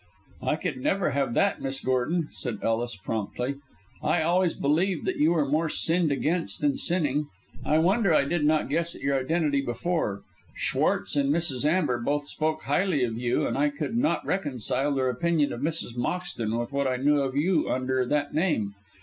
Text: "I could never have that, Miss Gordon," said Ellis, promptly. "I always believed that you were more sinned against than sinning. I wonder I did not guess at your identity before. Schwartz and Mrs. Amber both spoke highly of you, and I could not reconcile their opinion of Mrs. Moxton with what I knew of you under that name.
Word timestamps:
"I 0.41 0.55
could 0.55 0.77
never 0.77 1.11
have 1.11 1.35
that, 1.35 1.61
Miss 1.61 1.79
Gordon," 1.79 2.29
said 2.31 2.57
Ellis, 2.63 2.95
promptly. 2.95 3.57
"I 4.01 4.23
always 4.23 4.55
believed 4.55 5.05
that 5.05 5.17
you 5.17 5.31
were 5.31 5.45
more 5.47 5.69
sinned 5.69 6.11
against 6.11 6.59
than 6.61 6.75
sinning. 6.77 7.27
I 7.63 7.77
wonder 7.77 8.11
I 8.11 8.23
did 8.25 8.43
not 8.43 8.67
guess 8.67 8.95
at 8.95 9.01
your 9.03 9.15
identity 9.19 9.61
before. 9.61 10.23
Schwartz 10.55 11.15
and 11.15 11.31
Mrs. 11.31 11.67
Amber 11.67 11.99
both 11.99 12.27
spoke 12.27 12.63
highly 12.63 13.03
of 13.03 13.19
you, 13.19 13.45
and 13.45 13.55
I 13.55 13.69
could 13.69 13.95
not 13.95 14.25
reconcile 14.25 14.91
their 14.95 15.07
opinion 15.07 15.53
of 15.53 15.61
Mrs. 15.61 15.95
Moxton 15.95 16.57
with 16.57 16.71
what 16.71 16.87
I 16.87 16.95
knew 16.95 17.21
of 17.21 17.35
you 17.35 17.69
under 17.69 18.03
that 18.03 18.33
name. 18.33 18.73